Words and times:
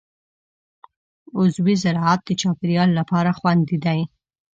عضوي 1.37 1.73
زراعت 1.83 2.19
د 2.25 2.29
چاپېریال 2.41 2.89
لپاره 2.99 3.31
خوندي 3.37 3.77
دی. 3.85 3.99